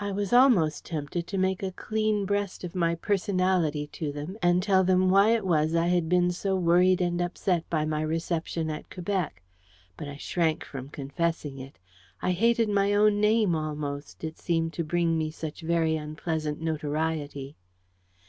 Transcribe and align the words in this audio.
I 0.00 0.10
was 0.10 0.32
almost 0.32 0.84
tempted 0.84 1.28
to 1.28 1.38
make 1.38 1.62
a 1.62 1.70
clean 1.70 2.26
breast 2.26 2.64
of 2.64 2.74
my 2.74 2.96
personality 2.96 3.86
to 3.92 4.10
them, 4.10 4.36
and 4.42 4.60
tell 4.60 4.82
them 4.82 5.08
why 5.08 5.34
it 5.36 5.46
was 5.46 5.76
I 5.76 5.86
had 5.86 6.08
been 6.08 6.32
so 6.32 6.56
worried 6.56 7.00
and 7.00 7.20
upset 7.22 7.70
by 7.70 7.84
my 7.84 8.00
reception 8.00 8.70
at 8.70 8.90
Quebec: 8.90 9.40
but 9.96 10.08
I 10.08 10.16
shrank 10.16 10.64
from 10.64 10.88
confessing 10.88 11.58
it. 11.58 11.78
I 12.20 12.32
hated 12.32 12.70
my 12.70 12.92
own 12.92 13.20
name, 13.20 13.54
almost, 13.54 14.24
it 14.24 14.36
seemed 14.36 14.72
to 14.72 14.82
bring 14.82 15.16
me 15.16 15.30
such 15.30 15.60
very 15.60 15.94
unpleasant 15.94 16.60
notoriety. 16.60 17.54